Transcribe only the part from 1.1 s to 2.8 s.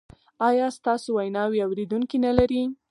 ویناوې اوریدونکي نلري؟